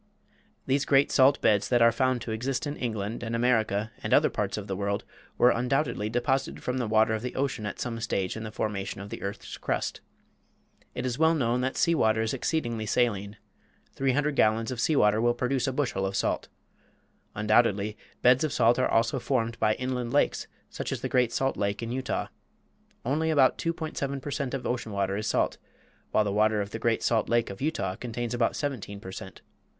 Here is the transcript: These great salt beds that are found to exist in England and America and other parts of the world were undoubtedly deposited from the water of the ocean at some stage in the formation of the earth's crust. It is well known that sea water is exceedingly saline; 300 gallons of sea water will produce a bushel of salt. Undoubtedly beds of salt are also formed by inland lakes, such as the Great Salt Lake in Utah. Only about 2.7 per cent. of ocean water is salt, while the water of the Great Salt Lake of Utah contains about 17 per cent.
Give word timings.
These 0.65 0.85
great 0.85 1.11
salt 1.11 1.39
beds 1.41 1.69
that 1.69 1.79
are 1.79 1.91
found 1.91 2.21
to 2.23 2.31
exist 2.31 2.65
in 2.65 2.75
England 2.75 3.21
and 3.21 3.35
America 3.35 3.91
and 4.01 4.15
other 4.15 4.31
parts 4.31 4.57
of 4.57 4.65
the 4.65 4.75
world 4.75 5.03
were 5.37 5.51
undoubtedly 5.51 6.09
deposited 6.09 6.63
from 6.63 6.79
the 6.79 6.87
water 6.87 7.13
of 7.13 7.21
the 7.21 7.35
ocean 7.35 7.67
at 7.67 7.79
some 7.79 7.99
stage 7.99 8.35
in 8.35 8.41
the 8.41 8.49
formation 8.51 8.99
of 8.99 9.11
the 9.11 9.21
earth's 9.21 9.59
crust. 9.59 10.01
It 10.95 11.05
is 11.05 11.19
well 11.19 11.35
known 11.35 11.61
that 11.61 11.77
sea 11.77 11.93
water 11.93 12.23
is 12.23 12.33
exceedingly 12.33 12.87
saline; 12.87 13.37
300 13.93 14.35
gallons 14.35 14.71
of 14.71 14.79
sea 14.81 14.95
water 14.95 15.21
will 15.21 15.35
produce 15.35 15.67
a 15.67 15.71
bushel 15.71 16.07
of 16.07 16.15
salt. 16.15 16.47
Undoubtedly 17.35 17.95
beds 18.23 18.43
of 18.43 18.51
salt 18.51 18.79
are 18.79 18.89
also 18.89 19.19
formed 19.19 19.59
by 19.59 19.75
inland 19.75 20.11
lakes, 20.11 20.47
such 20.71 20.91
as 20.91 21.01
the 21.01 21.09
Great 21.09 21.31
Salt 21.31 21.57
Lake 21.57 21.83
in 21.83 21.91
Utah. 21.91 22.25
Only 23.05 23.29
about 23.29 23.59
2.7 23.59 24.19
per 24.19 24.31
cent. 24.31 24.55
of 24.55 24.65
ocean 24.65 24.93
water 24.93 25.15
is 25.15 25.27
salt, 25.27 25.59
while 26.09 26.23
the 26.23 26.31
water 26.33 26.59
of 26.59 26.71
the 26.71 26.79
Great 26.79 27.03
Salt 27.03 27.29
Lake 27.29 27.51
of 27.51 27.61
Utah 27.61 27.93
contains 27.95 28.33
about 28.33 28.55
17 28.55 28.99
per 28.99 29.11
cent. 29.11 29.43